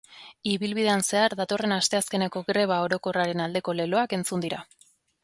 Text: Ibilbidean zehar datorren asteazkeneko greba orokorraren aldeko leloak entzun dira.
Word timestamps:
Ibilbidean 0.51 1.03
zehar 1.11 1.35
datorren 1.41 1.75
asteazkeneko 1.75 2.43
greba 2.47 2.79
orokorraren 2.87 3.45
aldeko 3.47 3.77
leloak 3.81 4.17
entzun 4.19 4.47
dira. 4.49 4.65